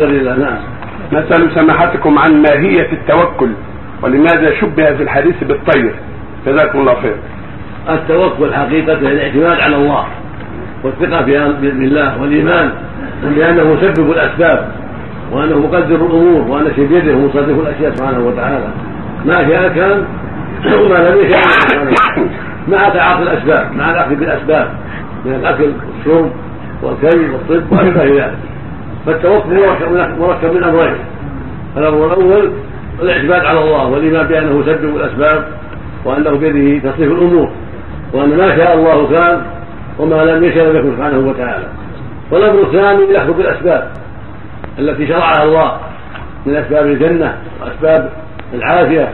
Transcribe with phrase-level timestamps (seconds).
[0.00, 0.58] نعم.
[1.12, 3.50] نسأل سماحتكم عن ماهية التوكل
[4.02, 5.94] ولماذا شبه في الحديث بالطير؟
[6.46, 7.16] جزاكم الله خير.
[7.88, 10.06] التوكل حقيقة الاعتماد على الله
[10.84, 11.20] والثقة
[11.60, 12.72] بالله والإيمان
[13.22, 14.72] بأنه مسبب الأسباب
[15.32, 18.68] وأنه مقدر الأمور وأن شيء بيده ومصرف الأشياء سبحانه وتعالى.
[19.24, 20.04] ما شاء كان
[20.66, 21.42] وما لم يشاء
[22.68, 24.68] مع تعاطي الأسباب مع الأخذ بالأسباب
[25.24, 26.30] من الأكل والشرب
[26.82, 28.53] والكي والطب وأشبه ذلك.
[29.06, 29.60] فالتوكل
[30.18, 30.96] مركب من أمرين.
[31.76, 32.52] الأمر الأول
[33.02, 35.44] الإعتماد على الله والإيمان بأنه يسبب الأسباب
[36.04, 37.50] وأنه بيده تصريف الأمور
[38.12, 39.42] وأن ما شاء الله كان
[39.98, 41.66] وما لم يشاء لم يكن سبحانه وتعالى.
[42.30, 43.90] والأمر الثاني الاخذ بالأسباب
[44.78, 45.76] التي شرعها الله
[46.46, 48.10] من أسباب الجنة وأسباب
[48.54, 49.08] العافية.